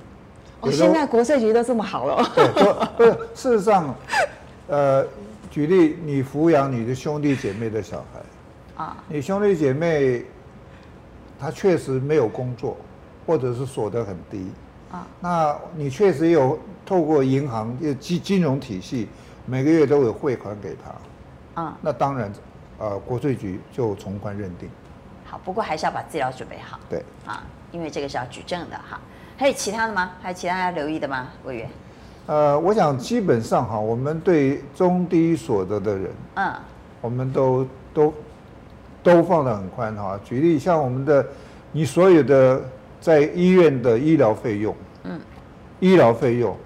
[0.65, 2.31] 哦，现在国税局都这么好了。
[2.35, 2.49] 对，
[2.97, 3.95] 不是，事实上，
[4.69, 5.07] 呃，
[5.51, 10.25] 举例，你抚养你的兄弟姐妹的小孩，啊，你兄弟姐妹。
[11.37, 12.77] 他确实没有工作，
[13.27, 14.51] 或者是所得很低
[14.91, 15.07] 啊。
[15.21, 19.09] 那你确实有透过银行、金金融体系，
[19.45, 20.75] 每个月都有汇款给
[21.55, 21.77] 他啊。
[21.83, 22.33] 那当然，
[22.79, 24.71] 呃，国税局就从宽认定。
[25.27, 26.79] 好，不过还是要把资料准备好。
[26.89, 28.99] 对啊，因为这个是要举证的哈。
[29.37, 30.13] 还有其他的吗？
[30.23, 31.29] 还有其他要留意的吗？
[31.45, 31.71] 委员？
[32.27, 36.53] 呃，我想基本上哈，我们对中低所得的人，嗯，
[37.01, 38.15] 我们都都。
[39.05, 41.27] 都放得很宽哈，举例像我们的，
[41.73, 42.59] 你所有的
[43.03, 45.21] 在医院的医疗费用，嗯，
[45.79, 46.57] 医疗费用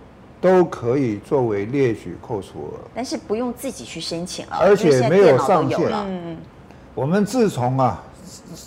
[0.41, 5.91] 都可以作为列举扣除额，但是不用自己去申请了，而且没有上限。
[5.93, 6.37] 嗯，
[6.95, 8.01] 我们自从啊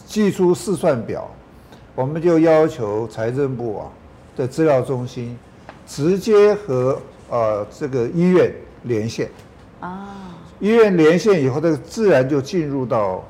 [0.05, 1.25] 寄出试算表，
[1.95, 3.85] 我们就要求财政部啊
[4.35, 5.37] 的资料中心
[5.85, 6.99] 直接和
[7.29, 8.51] 呃这个医院
[8.83, 9.29] 连线
[9.79, 13.23] 啊，医院连线以后，这个自然就进入到。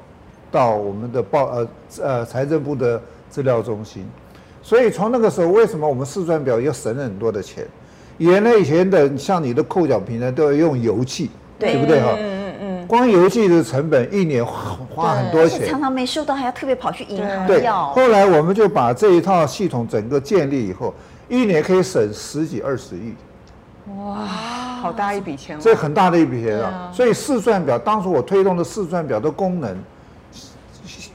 [0.53, 1.67] 到我们的报呃
[2.01, 4.05] 呃财政部的资料中心，
[4.61, 7.65] 所以从那个时候，为什么我们试算表要省了很多的钱？
[8.17, 12.17] 原来以前的像你的扣缴平台都要用邮寄，对不对哈？
[12.91, 17.65] 光邮寄的成本一年花很多钱，常常没收到还要特别跑去银行对。
[17.65, 20.93] 后来我们就把这一套系统整个建立以后，
[21.29, 23.15] 一年可以省十几二十亿。
[23.97, 25.57] 哇，好大一笔钱！
[25.57, 26.91] 这很大的一笔钱啊！
[26.93, 29.73] 所以试算表当初我推动的试算表的功能。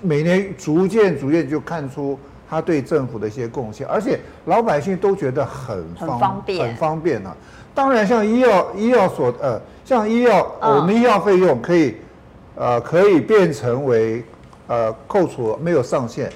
[0.00, 7.36] 每年逐渐逐渐就看出它对政府的一些贡献，而且老百姓都觉得很方很方便，很方便啊。
[7.74, 11.94] 当然，像医药医药所呃，像医药、哦、我们医药费用可以
[12.56, 14.24] 呃可以变成为
[14.66, 16.28] 呃扣除没有上限，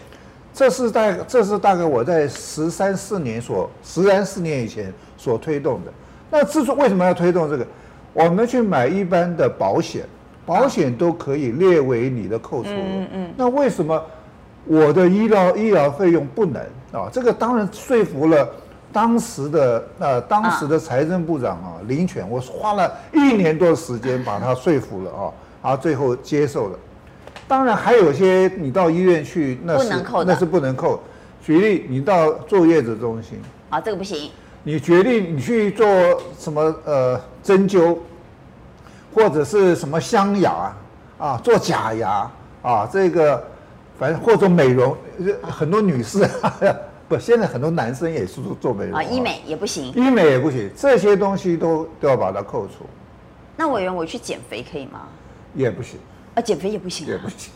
[0.55, 5.93] 这是大这是大概我在十三四年所十三四年以前所推动的。
[6.31, 7.67] 那之所为什么要推动这个？
[8.13, 10.05] 我们去买一般的保险。
[10.47, 12.75] 保险都可以列为你的扣除额。
[12.75, 13.35] 嗯嗯。
[13.37, 14.03] 那为什么
[14.65, 16.61] 我的医疗医疗费用不能
[16.91, 17.09] 啊？
[17.13, 18.49] 这个当然说服了
[18.93, 26.79] 当时的呃当时的财政部长啊林权，我花了一年多的时间把他说服了啊，然后最后接受了。
[27.47, 31.01] 当然还有些你到医院去，那是那是不能扣。
[31.43, 34.31] 举例，你到坐月子中心啊，这个不行。
[34.63, 35.87] 你决定你去做
[36.39, 37.97] 什么呃针灸，
[39.15, 40.73] 或者是什么镶牙
[41.19, 42.31] 啊，做假牙
[42.63, 43.43] 啊，这个
[43.99, 44.97] 反正或者美容，
[45.43, 46.29] 很多女士
[47.11, 52.87] 不，现在很多男生也是做美容啊，医美也不行，医美也不行，这些东西都都要把它扣除。
[53.57, 55.09] 那委员，我去减肥可以吗？
[55.53, 55.99] 也不行
[56.37, 57.53] 啊，减肥也不行，也不行。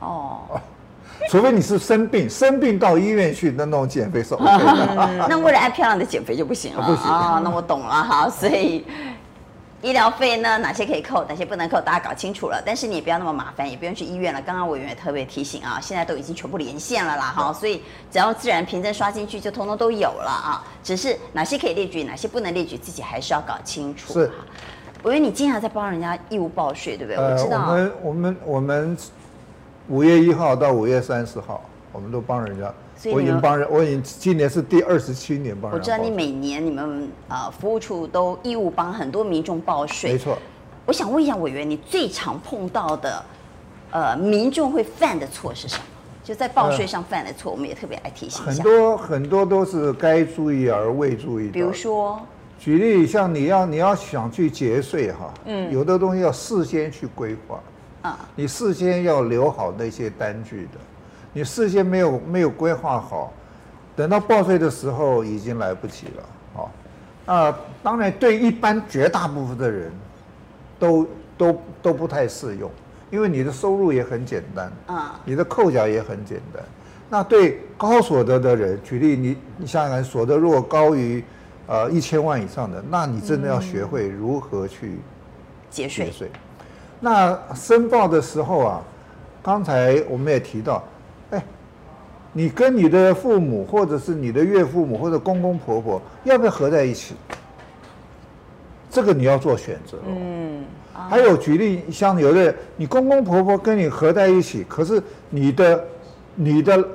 [0.00, 0.40] 哦。
[1.30, 4.44] 除非你是生病，生病到医院去那种减肥手术，
[5.28, 6.80] 那为了爱漂亮的减肥就不行了。
[6.88, 8.28] 不行啊，那我懂了哈。
[8.28, 8.84] 所以
[9.84, 12.60] 医疗费呢，哪些可以扣，哪些不能扣，大家搞清楚了。
[12.64, 14.40] 但是你也不要那么麻烦，也不用去医院了。
[14.40, 20.64] 刚刚委员也特别提醒啊，现在都已经全部连线了啦哈，所以只要自然凭证刷进去，就通通都有了啊。
[20.82, 24.14] 只是哪些可以列举，哪些不能列举，自己还是要搞清楚。
[24.14, 24.30] 是，
[25.02, 27.16] 委员你经常在帮人家义务报税，对不对？
[27.16, 27.60] 呃、我知道。
[27.60, 28.96] 我们我们我们。
[29.86, 32.72] 五月一号到五月三十号，我们都帮人家。
[33.12, 35.78] 我已经帮人，我已经今年是第二十七年帮人。
[35.78, 40.12] 我知道你每年你们呃服务处都义务帮很多民众报税。
[40.12, 40.38] 没错。
[40.86, 43.24] 我想问一下委员，你最常碰到的
[43.90, 45.84] 呃民众会犯的错是什么？
[46.22, 48.62] 就在报税上犯的错，呃、我们也特别爱提醒一下。
[48.62, 51.52] 很多很多都是该注意而未注意的。
[51.52, 52.18] 比如说，
[52.58, 57.60] 举例像你要你要想去节税哈，嗯，有的东西要事先去规划。
[58.02, 60.78] 啊你事先要留好那些单据的，
[61.34, 63.30] 你事先没有没有规划好，
[63.94, 66.22] 等到报税的时候已经来不及了。
[66.54, 66.70] 好，
[67.26, 69.92] 啊，当然对一般绝大部分的人
[70.78, 71.02] 都，
[71.36, 72.70] 都都都不太适用，
[73.10, 76.62] 因为你的收入也很简单，啊，你的扣缴也很简单。
[77.10, 81.22] 那对高所得的人，举例你你想想看，所得如果高于
[81.66, 84.98] 呃一千万以上的，那你真的要学会如何去
[85.68, 86.12] 节税。
[87.00, 88.82] 那申报的时候啊，
[89.42, 90.82] 刚才我们也提到，哎，
[92.34, 97.14] 你跟你的父母，或者是你的岳父母，或者公公婆婆，要不要合在一起？
[98.90, 99.96] 这个你要做选择。
[100.06, 100.62] 嗯。
[100.92, 105.84] 还有举例，像有的你公公婆婆跟你合在一起，可是你的
[106.34, 106.86] 你的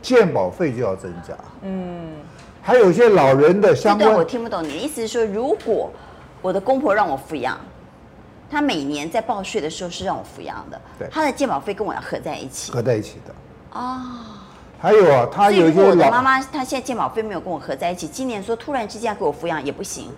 [0.00, 1.36] 鉴保费就要增加。
[1.60, 2.12] 嗯。
[2.62, 3.98] 还有一些老人的相关。
[3.98, 5.92] 这段我听不懂，你的意思是说，如果
[6.40, 7.58] 我的公婆让我抚养？
[8.48, 13.34] 他每年在报税的时候是让我抚养的，对，他的健保费跟我要合在一起，合在一起的。
[13.72, 14.00] 哦，
[14.78, 20.10] 还有啊，他有一些我的妈妈，她现在健保费没有跟我合在一起，今年说突然之间要给我抚养也不行，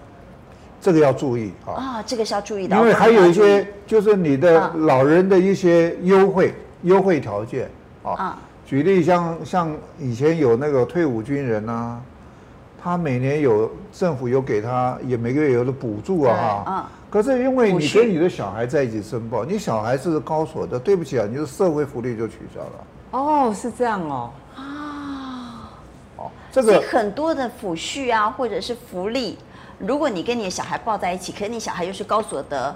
[0.81, 1.73] 这个要注意啊。
[1.73, 2.77] 啊，这个是要注意的。
[2.77, 7.71] 因为还有一些就是你的老人的一些优惠优惠条件
[8.03, 12.01] 啊，举例像像以前有那个退伍军人啊，
[12.83, 16.91] 他每年有政府有给他也每个月有的补助啊，啊。
[17.09, 22.71] 可是因为你跟你的小孩在一起申报，你小孩是高所得，对不起啊，你的社会福利就取消了。
[23.13, 24.31] 哦，是这样哦。
[26.53, 26.81] 这个。
[26.83, 29.39] 很多的抚恤啊，或者是福利，
[29.79, 32.75] 如果你跟你的小孩抱在一起，可是你小孩又是高所得，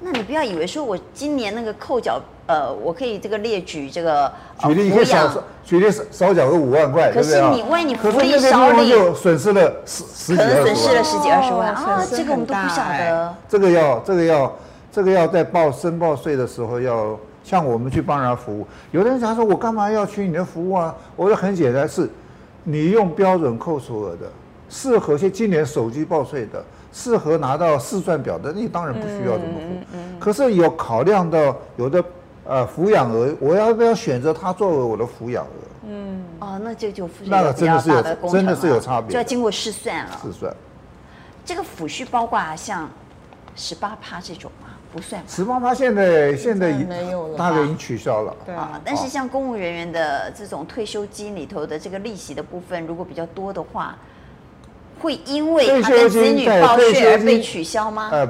[0.00, 2.20] 那你不要以为说我今年那个扣缴。
[2.46, 12.04] 呃，我可以这个列举这个举例，你少举例少少缴个五万块，可是你万一你福利少领，就损失了十十几万，可能损失了十几二十万啊！
[12.10, 13.32] 这个我们都不晓得。
[13.48, 14.56] 这个要这个要
[14.90, 18.66] 这个要在报申报税的时候要像我们去帮人家服务。
[18.90, 20.92] 有的人想说，我干嘛要去你的服务啊？
[21.14, 22.10] 我说很简单，是
[22.64, 24.30] 你用标准扣除额的，
[24.68, 29.96] 适合些今年手机报税的，适合拿到试算表的，你当然不需要这么付。
[30.18, 32.04] 可是有考量到有的。
[32.42, 35.86] 呃，抚养额，我要不要选择它作为我的抚养额？
[35.86, 40.18] 嗯，哦，那这就那个真的是有真的是有差别，就要经过试算了。
[40.20, 40.52] 试算，
[41.44, 42.90] 这个抚恤包括像
[43.54, 44.69] 十八趴这种吗？
[44.92, 45.22] 不算。
[45.28, 46.84] 十八趴现在现在已
[47.36, 48.36] 大概已经取消了。
[48.44, 53.96] 对啊，但是像公务人员的这种退休金里头的这个利息的部分，如果比较多的话，
[55.00, 58.10] 会因为他的子女报税而被取消吗？
[58.12, 58.28] 呃，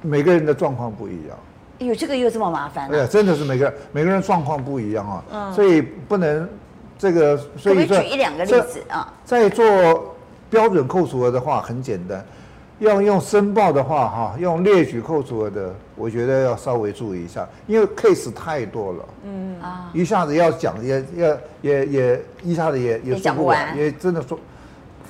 [0.00, 1.36] 每个人的状况不一样。
[1.78, 2.90] 有这个又这么麻烦、啊？
[2.92, 6.48] 哎呀，真的是每个每个人状况不一样啊，嗯、所以不能
[6.96, 7.36] 这个。
[7.56, 9.12] 所以可，可以举一两个例子啊。
[9.24, 10.14] 在做
[10.48, 12.24] 标准扣除额的话，很简单，
[12.82, 19.04] 要用申报的话，哈，用列举扣除额的，我觉得要稍微注意一下，因为 case 太多了。
[19.24, 24.38] 嗯啊，一下子要讲也要也也一下子也也讲不完，也真的说，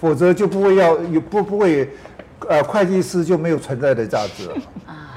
[0.00, 1.90] 否则就不会要也不不会，
[2.48, 4.54] 呃，会计师就没有存在的价值了。
[4.86, 5.08] 啊。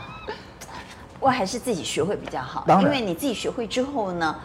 [1.19, 4.35] 过还是自己学会比较好，因为你自己学会之后呢，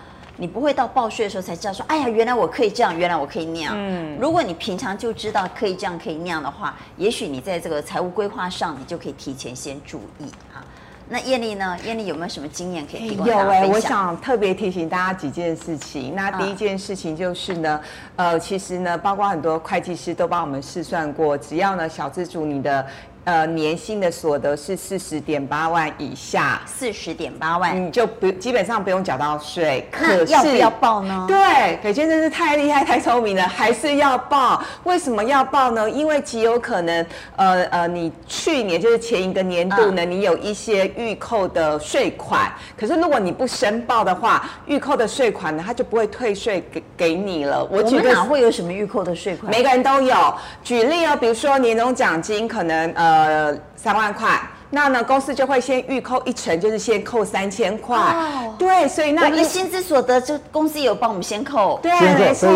[0.40, 3.74] 你不会到报税的时候才知道说，哎呀，原来我可以这样，原来我可以那样。
[3.76, 10.24] 嗯，如果你平常就知道可以这样可以那样的话，也许你在这个财务规划上，你就可以提前先注意
[10.54, 10.64] 啊。
[11.12, 11.76] 那艳丽呢？
[11.84, 13.26] 艳丽有没有什么经验可以提供？
[13.26, 16.14] 有哎，我想特别提醒大家几件事情。
[16.14, 17.80] 那第一件事情就是呢，
[18.16, 22.86] 呃，其实呢，包括很多会计师都帮我们试算过，只要呢，小资主你的。
[23.24, 29.86] 呃，年薪的所得是四十点八万以下，四十点八万，你就不基本上不用缴到税。
[29.92, 31.26] 可是要不要报呢？
[31.28, 34.62] 对，斐娟真是太厉害、太聪明了， 还是要报。
[34.84, 35.88] 为什么要报呢？
[35.88, 37.06] 因为极有可能，
[37.36, 47.62] 呃呃，你去年就是前一个年度呢，嗯、你有一些预扣的税款，可是如果你不申报的话，预扣的税款呢，它就不会退税给给你了。
[47.66, 49.52] 我觉得哪会有什么预扣的税款？
[49.52, 50.34] 每个人都有。
[50.64, 53.09] 举例哦，比如说年终奖金，可能呃。
[53.10, 57.96] 呃，三万块，那呢，公司就会先预扣一成，就是先扣三千块。
[57.96, 61.78] 哦、对，所以那我们的薪资所得，就公司有帮我们先扣。
[61.82, 62.48] 对，没错，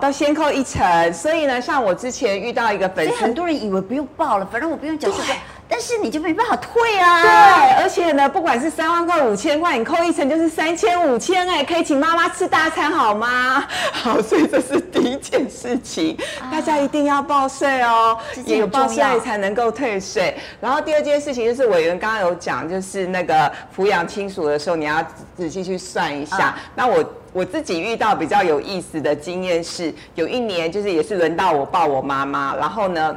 [0.00, 1.12] 都先扣一成。
[1.12, 5.34] 所以呢，像我之前遇到一个粉丝，很多人以为不用报了，反正我不用缴税。
[5.70, 7.22] 但是你就没办法退啊！
[7.22, 13.64] 对，而且呢，不管是三万块、五千块，你扣一成就是三千、五千，哎，可以请妈妈吃大餐好吗？
[13.92, 20.36] 好，所以这是第一件事情，啊、大家一定要报税哦，也有报税才能够退税。
[20.60, 25.00] 然后第二件事情就是委员刚刚有讲，就是那个抚养亲属的时候，你要
[25.36, 26.46] 仔细去算一下。
[26.46, 33.16] 啊、那我我自己遇到比较有意思的经验是，有一年就是也是轮到我抱我妈妈，然后呢。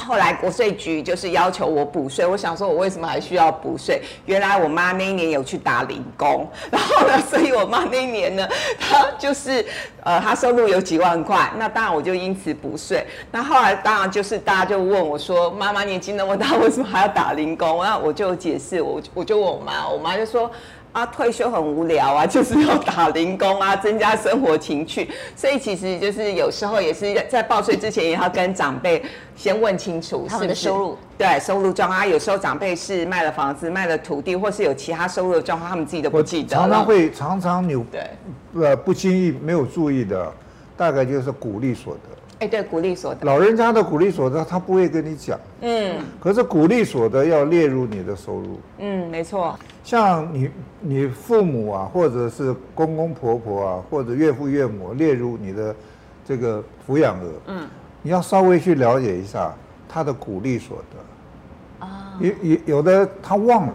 [0.00, 4.02] 后来国税局就是要求我补税，我想说，我为什么还需要补税？
[4.26, 9.64] 原来我妈那一年有去打零工， 然后呢，所以我妈那一年呢，她就是
[10.02, 13.06] 呃，她收入有几万块，那当然我就因此补税。
[13.30, 17.84] 那后来当然就是大家就问我说，妈妈年纪那么大， 为什么还要打零工？
[17.84, 20.50] 那我就解释，我我就问我妈，我妈就说。
[20.92, 25.08] 啊，退休很无聊啊， 就是要打零工啊， 增加生活情趣。
[25.36, 29.02] 所以其实就是有时候也是在报税之前，也要跟长辈
[29.36, 30.98] 先问清楚他们的收入。
[31.16, 32.00] 对，收入状况。
[32.00, 36.48] 啊有时候长辈是卖了房子、卖了土地，或是有其他收入的状况，他们自己都不记得。
[36.56, 38.10] 常常会常常有对，
[38.60, 40.32] 呃，不经意没有注意的，
[40.76, 42.00] 大概就是鼓励所得。
[42.40, 45.38] 哎，对，鼓励所得，老人家的鼓励所得，他不会跟你讲。
[45.60, 48.58] 嗯，可是鼓励所得要列入你的收入。
[48.78, 49.54] 嗯，没错。
[49.84, 50.50] 像你，
[50.80, 55.76] 你父母啊，或者是公公婆婆啊，或者岳父岳母列入你的
[56.26, 57.28] 这个抚养额。
[57.48, 57.68] 嗯，
[58.00, 59.54] 你要稍微去了解一下
[59.86, 61.84] 他的鼓励所得。
[61.86, 63.74] 啊，有有有的他忘了，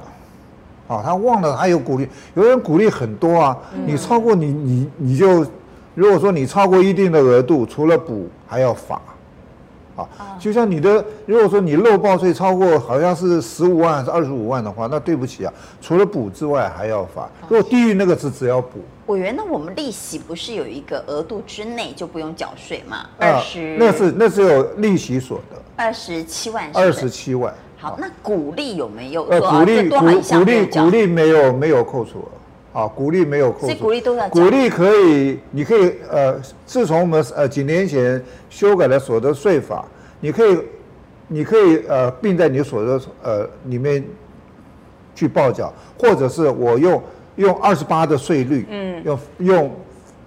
[0.88, 5.46] 啊，他忘了他有鼓励，有人鼓励很多啊，你超过你你你就。
[5.96, 9.02] 如果说你超过一定的额度，除了补还要罚，
[9.96, 10.06] 啊，
[10.38, 17.30] 就像你的，如果说你漏报税超过好像是十五万还是二十五万的话，那对不起啊，除了补之外还要罚。
[17.48, 18.80] 如果低于那个是只要补。
[19.08, 23.06] 委员，那我们利息不是有一个额度之内就不用缴税吗？
[23.18, 25.62] 二十，那是那是有利息所得。
[25.76, 26.70] 二十七万。
[26.74, 27.54] 二十七万。
[27.78, 29.24] 好，那股利有没有？
[29.28, 32.28] 呃，股利股股利股利没有没有扣除。
[32.76, 34.28] 啊，股利没有扣除，股利都在。
[34.28, 39.86] 股利可以，你可以呃，自从我们呃几年前修改了所得税法，
[40.20, 40.60] 你可以，
[41.30, 44.04] 你可以呃并在你所得呃里面
[45.16, 47.02] 去报缴，或者是我用
[47.38, 49.76] 用二十八的税率，嗯，用用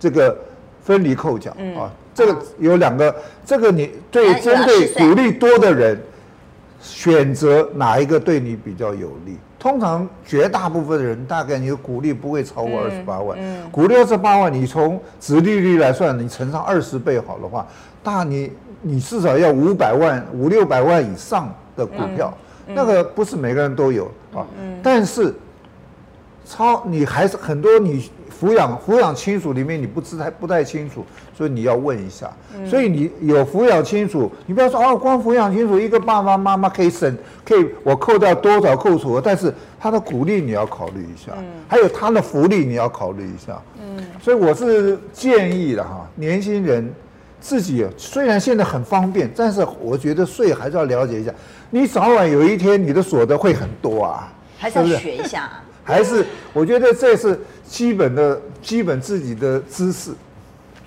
[0.01, 0.35] 这个
[0.83, 6.01] 分离扣缴，嗯、啊，这个有两个，这个你对针对股利多的人，
[6.81, 9.37] 选择哪一个对你比较有利？
[9.59, 13.39] 通常绝大部分的人，大概你的股利不会超过二十八万。
[13.71, 17.67] 股利二十八万，你从殖利率来算，你乘上二十倍好的话，
[18.03, 22.33] 大你你至少要五百万、五六百万以上的股票，
[22.67, 24.47] 那个不是每个人都有啊。
[24.61, 25.35] 嗯、但是
[26.45, 28.11] 超你还是很多你。
[28.41, 31.05] 抚养抚养亲属里面你不知太不太清楚，
[31.37, 32.31] 所以你要问一下。
[32.55, 43.61] 嗯、所以你有抚养亲属，你不要说哦，光抚养亲属一个爸爸妈妈可以省，可以我扣掉多少扣除额，但是他的鼓励你要考虑一下，嗯、还有他的福利你要考虑一下。
[43.81, 46.93] 嗯，所以我是建议的哈，年轻人
[47.41, 51.33] 自己虽然现在很方便，但是我觉得税还是要了解一下。
[51.71, 55.51] 你早晚有一天你的所得会很多啊，还是要学一下。
[55.85, 60.13] 还是我觉得这是基本的基本自己的知识。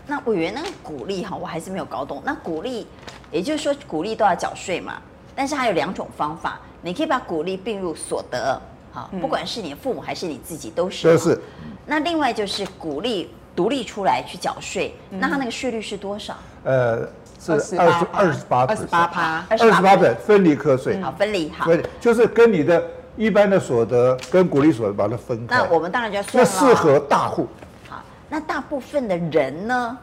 [0.07, 2.21] 那委员那个股利哈，我还是没有搞懂。
[2.25, 2.87] 那股利，
[3.31, 4.93] 也就是说股利都要缴税嘛？
[5.35, 8.59] 但是还有两种方法，你可以把股利并入所得，
[8.91, 11.07] 好，不管是你父母还是你自己都是。
[11.07, 11.39] 都是。
[11.85, 16.35] 那另外就是股利独立出来去缴税，那它那个税率是多少？
[16.63, 17.07] 呃，
[17.39, 17.77] 是二十
[18.11, 20.99] 二十八，二十八趴，二十八分离课税。
[20.99, 21.65] 好，分离好。
[21.65, 22.83] 对，就是跟你的。
[23.17, 25.55] 一般的所得跟鼓励所得把它分开。
[25.55, 26.49] 那我们当然就要算了。
[26.51, 27.47] 那适合大户。
[27.89, 29.97] 好，那大部分的人呢？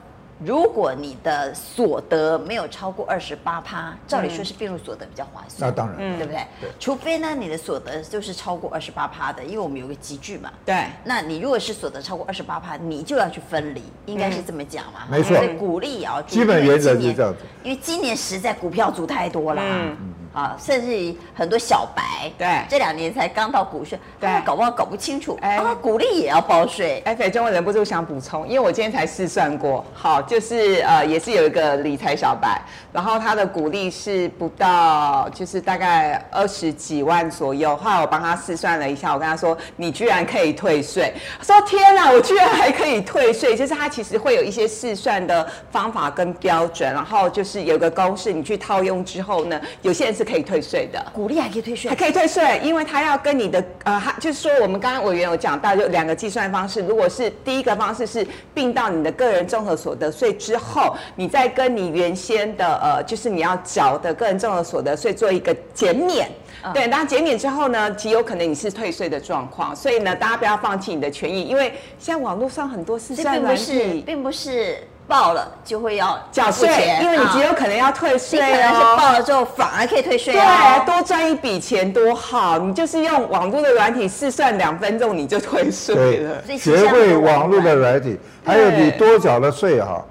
[0.44, 5.68] 如果你的所得没有超过二十八趴，照理说是并入所得比较划算。
[5.68, 6.46] 那当然，对不对？
[6.60, 6.70] 对。
[6.78, 10.48] 除非呢，你的所得就是超过二十八趴的，因为我们有个集聚嘛。
[10.64, 10.84] 对。
[11.02, 15.00] 那你如果是所得超过二十八趴，你就要去分离，应该是这么讲嘛？
[15.10, 15.34] 没错。
[15.34, 16.22] 所以股利也要。
[16.22, 17.38] 基本原则是这样子。
[17.64, 19.60] 因为今年实在股票族太多了。
[19.60, 19.96] 嗯。
[20.38, 27.02] 啊，甚至于很多小白，对，这两年才刚到股市，对，搞不好搞不清楚，哎，股利也要报税。
[27.04, 32.62] 哎，对，中，我忍不住想补充，因为我今天才试算过，好，就是呃，也是有一个理财小白，
[32.92, 37.76] 然后他的股利是不到，就是大概二十几万左右。
[37.76, 41.12] 后来我帮他试算了一下，我跟他说，你居然可以退税，
[41.42, 50.14] 说天哪，我居然还可以退税，就是他其实会有一些试算的方法跟标准，然后就是有个公式，你去套用之后呢，有些人。
[50.18, 56.82] 是可以退税的，股利还可以退税，还可以退税，因为他要跟你的呃，他就是说，我们刚刚委员有讲到，就两个计算方式。
[56.82, 66.28] 如果是第一个方式是并到你的个人综合所得税之后，你再跟你原先的呃，就是你要缴的个人综合所得税做一个减免。
[66.62, 69.74] 嗯、对，那减免之后呢，极有可能你是退税的状况。
[69.74, 74.78] 所以呢，大家不要放弃你的权益，因为现在网络上很多试算软体，并不是。
[75.08, 76.68] 报了就会要缴税，
[77.02, 78.44] 因为你极有可能要退税哦。
[78.44, 80.42] 可能是报了之后反而可以退税哦。
[80.42, 86.42] 对，多赚一笔钱多好，你就是用网络的软体试算两分钟你就退税了。
[86.46, 90.04] 对，学会网络的软体，还有你多缴了税哈，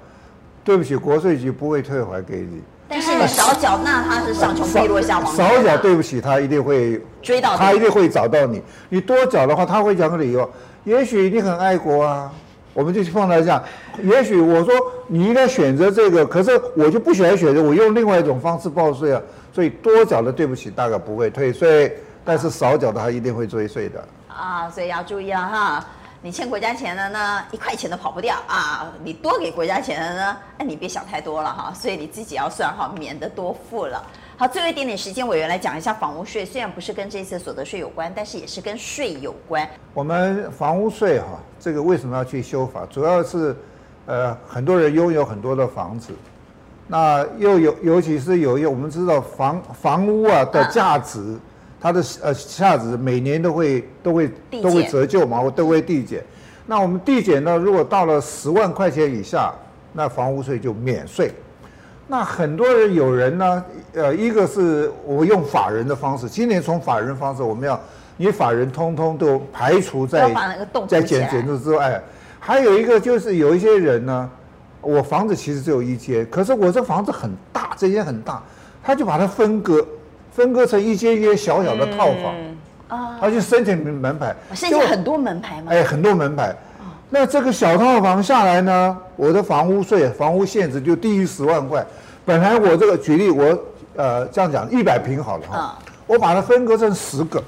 [0.64, 2.60] 对不起，国税局不会退还给你。
[2.90, 5.46] 但是你少缴，那他是上穷碧落下黄泉。
[5.46, 8.62] 少缴，对不起，他一定会追到，他一定会找到你。
[8.88, 10.50] 你多缴的话，他会讲个理由，
[10.84, 12.32] 也许你很爱国啊。
[12.74, 13.62] 我们就去放在这样，
[14.02, 14.74] 也许我说
[15.08, 19.20] 你应该选择这个，可是我就不喜欢选择，我用另外一种方式报税啊。
[19.52, 24.04] 所以多缴的对不起，大概不会退税，但是少缴的他一定会追税的。
[24.28, 25.84] 啊，所以要注意了哈，
[26.22, 28.86] 你欠国家钱的呢，一块钱都跑不掉啊。
[29.02, 34.00] 你多给国家钱的呢，哎，你别想太多了哈，所以你自己要算好，免得多付了。
[34.40, 36.44] 好，最后一点点时间，委员来讲一下房屋税。
[36.44, 39.68] 虽然不是跟这次所得税有关，但是也是跟税有关。
[39.92, 42.86] 我们房屋税哈，这个为什么要去修法？
[42.88, 43.56] 主要是，
[44.06, 46.12] 呃，很多人拥有很多的房子，
[46.86, 51.40] 那又有，尤其是有一，我们知道房房屋啊的价值，啊、
[51.80, 54.30] 它的呃价值每年都会都会
[54.62, 56.22] 都会折旧嘛，或都会递减。
[56.64, 59.52] 那我们递减呢，如果到了十万块钱以下，
[59.92, 61.32] 那房屋税就免税。
[62.10, 67.78] 那很多人有人呢，呃，一个是我用法人的方式，今年从法人方式，我们要
[68.16, 70.34] 你法人通通都排除在
[70.88, 72.02] 在减减租之外，
[72.40, 74.30] 还有一个就是有一些人呢，
[74.80, 78.42] 我房子其实只有一间，可是我这房子很大，这间很大，
[78.82, 79.86] 他就把它分割，
[80.32, 82.34] 分割成一间一间小小的套房，
[82.88, 85.72] 啊，他就申请门牌，申请很多门牌嘛？
[85.72, 86.56] 哎，很多门牌，
[87.10, 91.84] 那这个小套房下来呢，我的房屋税、房屋限值就低于十万块。
[92.24, 93.58] 本来我这个举例，我
[93.96, 97.42] 呃这样讲，一百平好了哈，我把它分割成十个。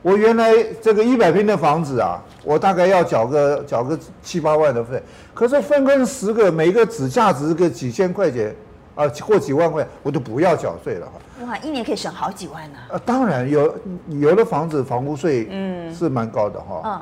[0.00, 0.50] 我原来
[0.80, 5.02] 这个一百平的房子啊，我大概要缴个缴个七八万的费，
[5.34, 8.54] 可是分割成十个，每个只价值个几千块钱
[8.94, 11.46] 啊，或几万块，我就不要缴税了哈。
[11.46, 12.78] 哇，一年可以省好几万呢。
[12.88, 13.74] 呃，当然有
[14.08, 16.82] 有的房子房屋税嗯是蛮高的哈。
[16.84, 17.00] 嗯。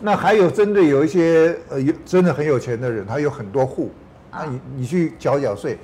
[0.00, 3.90] 那还有针对有一些呃有真的很有钱的人，他有很多户。
[4.30, 5.78] 那你你去缴缴税，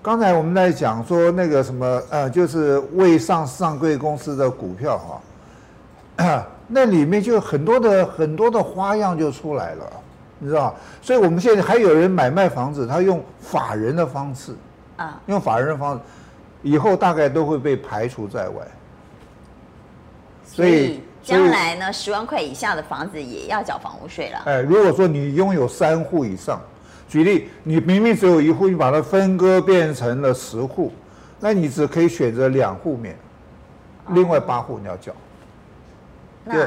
[0.00, 5.20] 刚才我们在讲说那个什么呃，就是未上市上柜公司的股票
[6.16, 9.84] 哈， 那里面就很多的很多的花样就出来了，
[10.38, 10.74] 你知道？
[11.02, 14.52] 所以我们现在还有人买卖房子，他用法人的方式
[14.96, 16.00] 啊，用法人的方式，
[16.62, 18.66] 以后大概都会被排除在外。
[20.46, 24.42] 所以将来呢，十万块以下的房子也要缴房屋税了。
[24.44, 26.60] 哎，如果说你拥有三户以上。
[27.06, 30.90] 举例，你明明只有一户，你把它分割变成了十户，
[31.38, 33.16] 那你只可以选择两户免，
[34.08, 35.12] 另外八户你要缴。
[36.44, 36.66] 那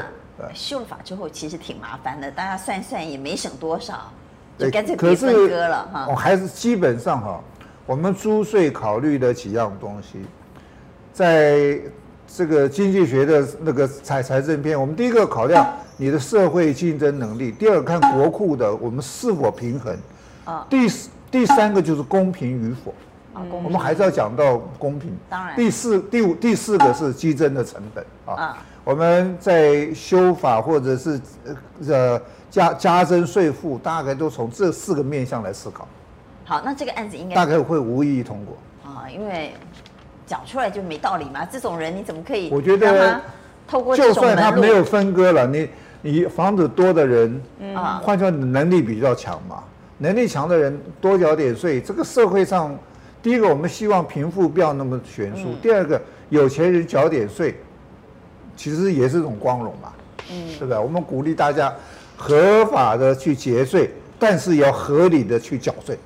[0.54, 4.10] 修了法之后其实挺麻烦的，大家算一算也没省多少，
[4.56, 6.06] 就干脆别分割了哈。
[6.08, 7.40] 我还是基本上哈，
[7.84, 10.24] 我们租税考虑的几样东西，
[11.12, 11.78] 在
[12.28, 15.66] 这个经济学的那个财财政篇，我们第一个考量
[15.96, 19.96] 你的社会竞争能力，第二个看国库的我们是否平衡。
[20.68, 22.94] 第四第三个就是公平与否，
[23.32, 25.16] 啊，我们还是要讲到公平。
[25.28, 25.56] 当然。
[25.56, 28.58] 第四、第五、第四个是激增的成本啊。
[28.84, 31.20] 我们在修法或者是
[31.86, 32.20] 呃
[32.50, 35.88] 加加征税负，大概都从这四个面向来思考。
[36.44, 38.56] 好，那这个案子应该大概会无异议通过。
[38.90, 39.52] 啊，因为
[40.28, 41.44] 讲出来就没道理嘛？
[41.46, 42.50] 这种人你怎么可以？
[42.52, 43.18] 我觉得
[43.66, 45.68] 透过就算他没有分割了，你
[46.02, 49.64] 你房子多的人，嗯，换算能力比较强嘛，
[49.96, 52.78] 能力强的人多缴点税，这个社会上，
[53.22, 57.58] 第一个我们希望贫富不要那么悬殊，嗯、第二个有钱人缴点税，
[58.54, 59.92] 其实也是一种光荣嘛，
[60.30, 60.80] 嗯，对吧？
[60.80, 61.74] 我们鼓励大家
[62.16, 65.98] 合法的去节税，但是要合理的去缴税。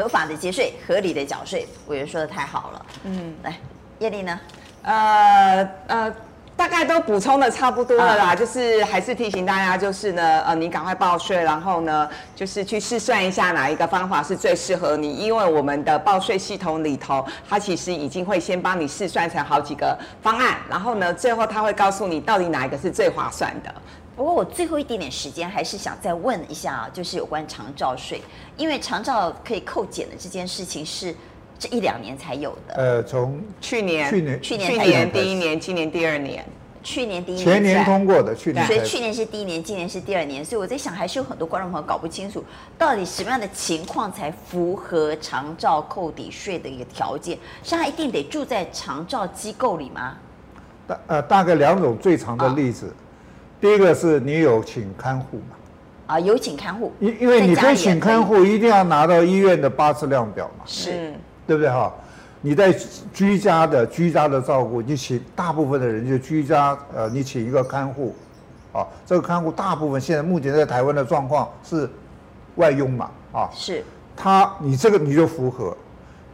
[0.00, 2.86] 合法的节税，合理的缴税，委员说的太好了。
[3.04, 3.54] 嗯，来，
[3.98, 4.40] 叶丽呢？
[4.82, 6.14] 呃呃，
[6.56, 23.74] 大概都补充的差不多了啦，嗯、就是还是提醒大家，就是呢，呃，你赶快报税，然后呢，就是去试算一下哪一个方法是最适合你，因为我们的报税系统里头，它其实已经会先帮你试算成好几个方案，然后呢，最后它会告诉你到底哪一个是最划算的。
[24.16, 28.20] 不过我最后一点点时间，还是想再问一下啊，就是有关长照税，
[28.56, 31.14] 因为长照可以扣减的这件事情是
[31.58, 32.74] 这一两年才有的。
[32.74, 36.44] 呃，从去年、去年、去年、去年第一年，今年第二年，
[36.82, 42.44] 去年第一年，前年通过的，去年，所以去年是第一年，今年是第二年，所以我在想，还是有很多观众朋友搞不清楚，
[42.76, 47.38] 到底什么样的情况才符合长照扣抵税的一个条件？
[47.62, 50.18] 是他一定得住在长照机构里吗？
[50.86, 52.92] 大呃，大概两种最常的例子。
[53.60, 55.56] 哦第一个是你有请看护嘛？
[56.06, 56.92] 啊，有请看护。
[56.98, 60.64] 因因为你可以请看护，一定要拿到医院的八次量表嘛。
[60.64, 61.12] 是，
[61.46, 61.92] 对不对哈？
[62.40, 62.74] 你在
[63.12, 68.14] 居家的居家的照顾，你请大部分的人就居家，呃，你请一个看护，
[68.72, 71.88] 啊，这个看护大部分现在目前在台湾的状况是
[72.56, 73.84] 外佣嘛，啊，是。
[74.16, 75.76] 他你这个你就符合。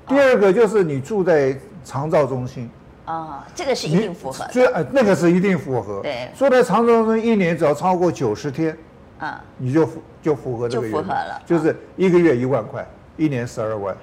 [0.06, 2.70] 第二个就是你住在长照中心。
[3.06, 4.50] 啊、哦，这个是一定符合的。
[4.52, 6.00] 这呃，那个是一定符合。
[6.02, 8.76] 对，住在长照中一年只要超过九十天，
[9.18, 10.90] 啊、嗯，你就符就符合这个。
[10.90, 11.40] 就符合了。
[11.46, 12.84] 就是一个月一万块，
[13.16, 13.96] 一年十二万。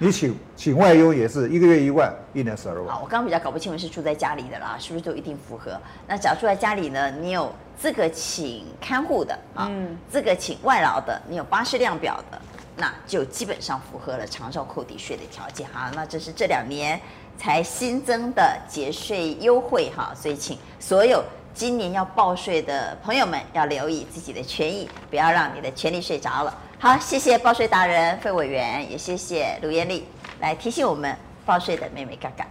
[0.00, 2.94] 你请请外佣也是一个月一万，一年十二万。
[2.94, 5.80] 好，我刚刚比较搞不清楚是住在家里的啦，是不是都一定符合？
[6.06, 12.40] 那只要住在家里呢，你有资格请看护的啊，嗯、资格请外劳的，你有巴士量表的，
[12.76, 15.90] 那就基本上符合了长照扣抵税的条件哈。
[15.94, 17.00] 那这是这两年。
[17.38, 21.22] 才新增的节税优惠哈，所以请所有
[21.54, 26.52] 今年要报税的朋友们要留意自己的权益，不要让你的权利睡着了。
[26.80, 30.04] 好，谢谢报税达人费委员，也谢谢卢艳丽
[30.40, 31.16] 来提醒我们
[31.46, 32.44] 报税的妹妹嘎嘎。